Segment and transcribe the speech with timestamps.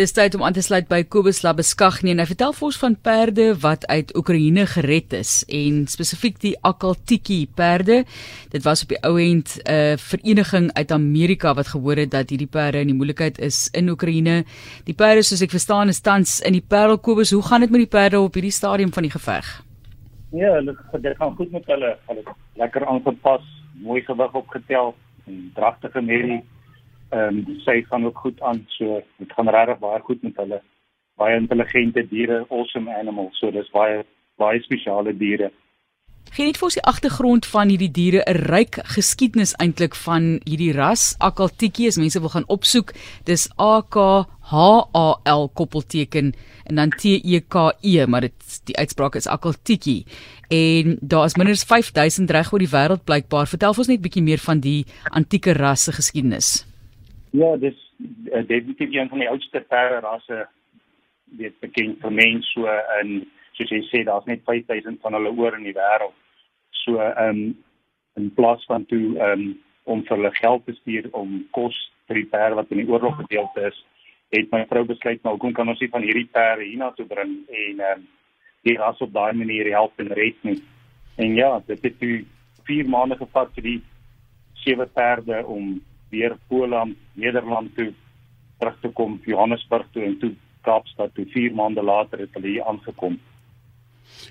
[0.00, 2.94] Dis tyd om aan te sluit by Kobus Labeskagnie en hy vertel vir ons van
[3.04, 7.98] perde wat uit Oekraïne gered is en spesifiek die Akaltiki perde.
[8.54, 12.32] Dit was op die ou end 'n uh, vereniging uit Amerika wat gehoor het dat
[12.32, 14.44] hierdie perde in die moeilikheid is in Oekraïne.
[14.88, 17.30] Die perde soos ek verstaan is tans in die Parel Kobus.
[17.30, 19.64] Hoe gaan dit met die perde op hierdie stadium van die geveg?
[20.32, 21.98] Ja, hulle dit gaan goed met hulle.
[22.06, 22.22] Hulle
[22.56, 23.44] lekker aangepas,
[23.74, 24.94] mooi gewig opgetel
[25.26, 26.40] en dragtige merrie
[27.10, 30.60] ehm um, sy gaan ook goed aan so dit gaan regtig baie goed met hulle.
[31.18, 34.04] Baie intelligente diere awesome animals so dis baie
[34.38, 35.50] baie spesiale diere.
[36.30, 41.16] Geen net vir die agtergrond van hierdie diere 'n ryk geskiedenis eintlik van hierdie ras.
[41.18, 42.94] Akaltiki as mense wil gaan opsoek.
[43.24, 43.96] Dis A K
[44.52, 44.54] H
[44.94, 46.32] A L koppelteken
[46.66, 50.04] en dan T E K E maar dit die uitspraak is Akaltiki.
[50.48, 53.46] En daar is minder as 5000 reg oor die wêreld blykbaar.
[53.46, 56.69] Vertel ons net bietjie meer van die antieke ras se geskiedenis
[57.30, 60.48] Ja, dis uh, definitief een van die oudste perde rasse
[61.38, 63.12] weet bekend vir mense so in
[63.54, 66.16] soos jy sê daar's net 5000 van hulle oor in die wêreld.
[66.82, 67.42] So ehm um,
[68.18, 69.44] in plaas van toe ehm um,
[69.84, 71.76] om vir hulle geld te stuur om kos
[72.08, 73.78] vir die perde wat in die oorlog gedeelte is,
[74.34, 77.84] het my vrou besluit maar hoekom kan ons nie van hierdie perde hiernatoe bring en
[77.86, 78.08] ehm um,
[78.66, 80.58] die ras op daai manier help en red nie.
[81.16, 82.24] En ja, dit het toe
[82.68, 83.78] 4 maande gevat vir die
[84.64, 85.78] sewe perde om
[86.10, 87.92] weer Poland, Nederland toe
[88.58, 90.34] terug te kom, Johannesburg toe en toe
[90.66, 93.18] Kaapstad toe 4 maande later het hulle hier aangekom.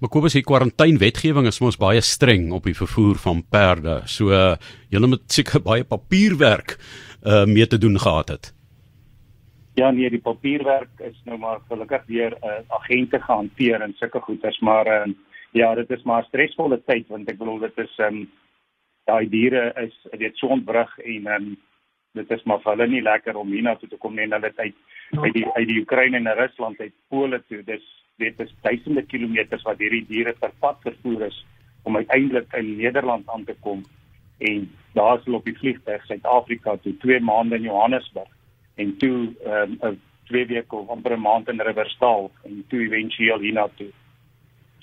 [0.00, 4.00] Maar Kobus, die kwarantynewetgewing is mos baie streng op die vervoer van perde.
[4.10, 4.54] So uh,
[4.92, 6.78] julle moet seker baie papierwerk
[7.24, 8.50] uh mee te doen gehad het.
[9.74, 14.58] Ja, nee, die papierwerk is nou maar gelukkig deur uh, agente gehanteer en sulke goeders,
[14.60, 15.14] maar uh,
[15.52, 18.28] ja, dit is maar 'n stresvolle tyd want ek bedoel dit is um
[19.08, 21.48] daai diere is weet so ontbrug en um,
[22.14, 24.76] dit is maar vir hulle nie lekker om hiernatoe te kom nie en hulle uit
[25.24, 27.60] uit die uit die Oekraïne en Rusland uit Pole toe.
[27.66, 27.84] Dis
[28.22, 31.40] weet is duisende kilometers wat hierdie diere per pad vervoer is
[31.84, 33.82] om uiteindelik in Nederland aan te kom.
[34.38, 38.30] En daar hulle op die vliegtuig Suid-Afrika toe 2 maande in Johannesburg
[38.76, 40.00] en toe um, 'n
[40.30, 43.90] twee weke of amper 'n maand in Riverstal en toe éventueel hiernatoe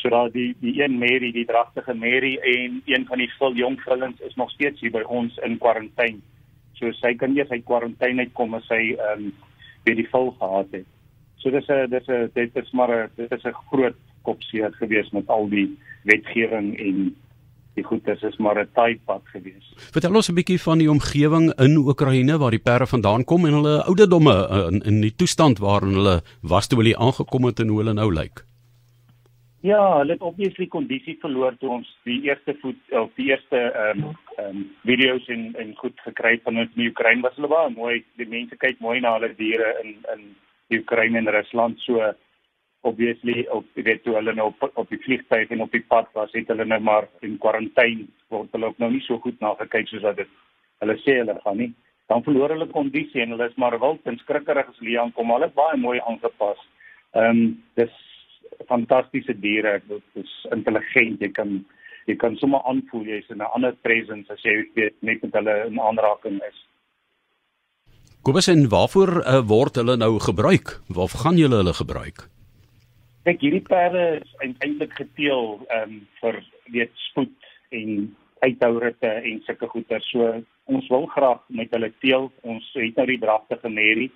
[0.00, 3.80] So daar die die een Mary, die dragtige Mary en een van die vol jong
[3.80, 6.22] vrouens is nog steeds hier by ons in kwarantyne.
[6.80, 9.32] So sy kan eers uit kwarantyne uitkom as sy ehm um,
[9.84, 10.88] weer die vol gehad het.
[11.40, 15.28] So dis 'n dis 'n dit is maar dit is 'n groot kopseer gewees met
[15.28, 15.68] al die
[16.04, 17.16] wetgewing en
[17.74, 19.72] die goed dis is maar 'n taai pad gewees.
[19.92, 23.52] Vertel ons 'n bietjie van die omgewing in Oekraïne waar die perde vandaan kom en
[23.52, 27.78] hulle ouderdomme in, in die toestand waarin hulle was toe hulle aangekom het en hoe
[27.78, 28.44] hulle nou lyk.
[29.62, 34.04] Ja, hulle het obviously kondisie verloor toe ons die eerste voet of die eerste ehm
[34.06, 37.74] um, ehm um, video's en en goed gekry van ons in Oekraïne was hulle baie
[37.74, 37.98] mooi.
[38.16, 40.24] Die mense kyk mooi na hulle diere in in
[40.72, 42.00] die Oekraïne en Rusland so
[42.88, 46.32] obviously op weet toe hulle nou op, op die vliegtuig en op die pad was,
[46.32, 49.92] het hulle nou maar in kwarantyne word hulle ook nou nie so goed na gekyk
[49.92, 50.36] soos wat dit
[50.80, 51.72] hulle sê hulle gaan nie.
[52.08, 55.36] Dan verloor hulle kondisie en hulle is maar wild en skrikkerig as hulle aankom.
[55.36, 56.70] Hulle is baie mooi aangepas.
[57.12, 58.06] Ehm um, dis
[58.68, 59.80] fantastiese diere.
[59.88, 61.20] Dit is intelligent.
[61.20, 61.60] Jy kan
[62.08, 65.56] jy kan sommer aanvoel jy's in 'n ander presence as jy weet net met hulle
[65.66, 66.58] in aanraking is.
[68.22, 70.80] Kobus en waarvoor uh, word hulle nou gebruik?
[70.88, 72.28] Waarvoor gaan julle hulle gebruik?
[73.24, 79.68] Kyk, hierdie perde is eintlik geteel ehm um, vir weet spoed en uithoueritte en sulke
[79.68, 80.00] goeder.
[80.08, 82.30] So ons wil graag met hulle teel.
[82.42, 84.10] Ons het nou die dragtige Mary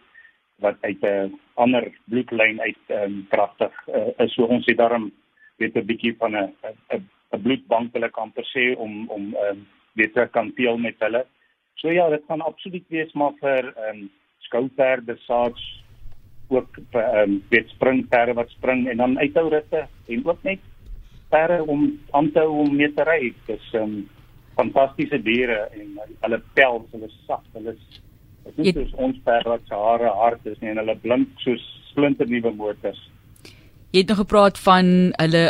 [0.61, 5.13] wat uit 'n ander bloedlyn uit ehm um, kragtig uh, is so ons het daarom
[5.57, 6.55] weet 'n bietjie van 'n
[6.91, 10.77] 'n 'n bloedbank hulle kan per se om om ehm um, weet te kan deel
[10.79, 11.27] met hulle.
[11.75, 15.85] So ja, dit gaan absoluut wees maar vir ehm um, skouperde saaks
[16.49, 20.61] ook ehm um, weet springperde wat spring en dan uithou ritte en ook net
[21.29, 23.35] perde om aan te hou om mee te ry.
[23.47, 24.09] Dis ehm um,
[24.55, 27.75] fantastiese diere en hulle pels, hulle sag, hulle
[28.57, 31.63] Dit is soos ons perde wat se hare hard is nie, en hulle blink soos
[31.91, 33.01] splinter nuwe motors.
[33.95, 35.45] Jy het nog gepraat van hulle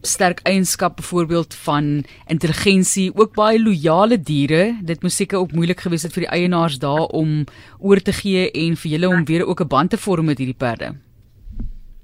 [0.00, 4.78] sterk eienskap byvoorbeeld van intelligensie, ook baie loyale diere.
[4.82, 7.44] Dit moes seker ook moeilik gewees het vir die eienaars daar om
[7.78, 10.56] oor te gee en vir julle om weer ook 'n band te vorm met hierdie
[10.56, 10.96] perde.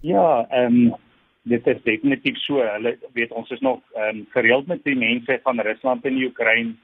[0.01, 0.95] Ja, ehm um,
[1.43, 2.61] dit is definitief so.
[2.61, 6.75] Hulle weet ons is nog ehm um, gereeld met die mense van Rusland en Oekraïne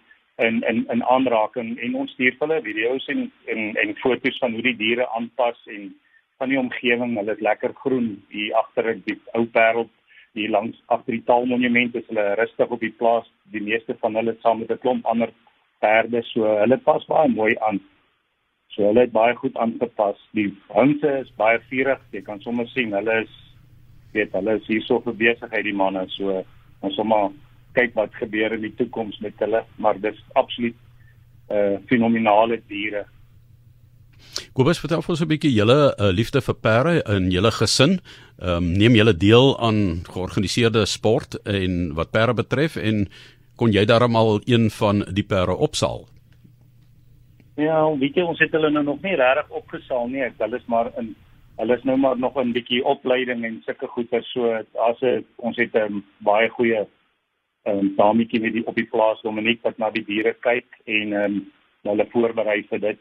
[0.47, 4.63] in in in aanraking en ons stuur hulle video's en en en foto's van hoe
[4.69, 5.91] die diere aanpas en
[6.39, 7.17] van die omgewing.
[7.17, 9.89] Hulle is lekker groen hier agter die ou parel
[10.33, 13.29] hier langs agter die taalmonument is hulle rustig op die plaas.
[13.55, 15.33] Die meeste van hulle saam met 'n klomp ander
[15.81, 17.81] perde, so hulle pas baie mooi aan.
[18.73, 20.19] So hulle het baie goed aangepas.
[20.33, 22.01] Die hunde is baie vurig.
[22.13, 23.35] Jy kan sommer sien hulle is
[24.13, 26.07] weet hulle is hierso vir besigheid die manne.
[26.09, 26.45] So
[26.81, 27.31] ons sommer
[27.73, 30.77] kyk wat gebeur in die toekoms met hulle, maar dis absoluut
[31.51, 33.05] uh fenominale diere.
[34.53, 38.01] Kobus vertel ons 'n bietjie julle uh, liefde vir perde in julle gesin.
[38.39, 43.09] Ehm um, neem julle deel aan georganiseerde sport en wat perde betref en
[43.57, 46.07] kon jy darmal een van die perde opsaal?
[47.57, 50.25] Ja, weet jy ons het hulle nou nog nie regtig opgesaal nie.
[50.39, 51.15] Hulle is maar in
[51.61, 54.53] hulle is nou maar nog 'n bietjie opleiding en sulke goeie so
[54.89, 54.99] as
[55.37, 56.87] ons het 'n um, baie goeie
[57.65, 61.25] um, dametjie met die op die plaas Dominiek wat na die diere kyk en ehm
[61.25, 61.43] um,
[61.83, 63.01] hulle voorberei vir dit.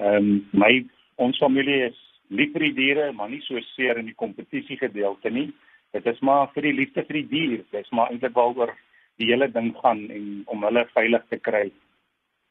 [0.00, 0.72] Ehm um, my
[1.16, 5.30] ons familie is lief vir die diere, maar nie so seer in die kompetisie gedeelte
[5.30, 5.50] nie.
[5.92, 7.60] Dit is maar vir die liefde vir die dier.
[7.70, 8.72] Dit is maar eintlik waaroor
[9.20, 11.68] die hele ding gaan en om hulle veilig te kry.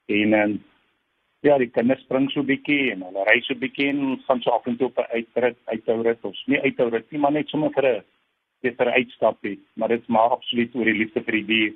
[0.08, 0.62] En ehm um,
[1.44, 4.68] ja, die kinders spring so bietjie en hulle ry so bietjie en gaan so af
[4.68, 7.72] en toe op 'n uitrit, uithou rit of nie uithou rit nie, maar net sommer
[7.76, 8.04] vir 'n
[8.64, 11.74] beter uitstappie, maar dit is maar absoluut oor die liefde vir die dier.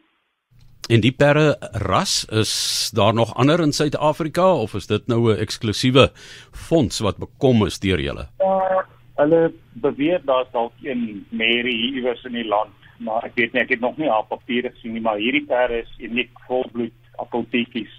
[0.87, 2.51] En die perde ras is
[2.95, 6.09] daar nog ander in Suid-Afrika of is dit nou 'n eksklusiewe
[6.51, 8.27] fonds wat bekom is deur julle?
[8.39, 8.85] Ja,
[9.15, 13.69] hulle beweer daar's dalk een Mary iewers in die land, maar ek weet nie, ek
[13.69, 17.93] het nog nie haar papiere gesien nie, maar hierdie perde is uniek volbloed appeltjies.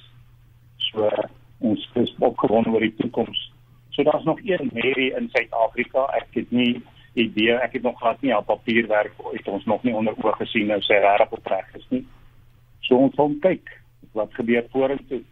[0.76, 1.10] So
[1.58, 3.52] ons is opgewonde oor die toekoms.
[3.90, 6.06] So daar's nog een Mary in Suid-Afrika.
[6.16, 6.82] Ek het nie
[7.18, 10.70] idee, ek het nog glad nie op papierwerk het ons nog nie onder oog gesien
[10.70, 12.04] nou sy regtig opreg is nie.
[12.86, 13.74] So ons gaan kyk
[14.16, 15.22] wat gebeur vorentoe.